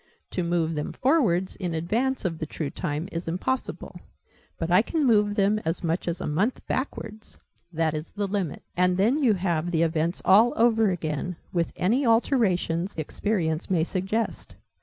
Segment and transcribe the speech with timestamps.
[0.31, 3.99] To move them forwards, in advance of the true time, is impossible:
[4.57, 7.37] but I can move them as much as a month backwards
[7.71, 8.63] that is the limit.
[8.75, 14.55] And then you have the events all over again with any alterations experience may suggest."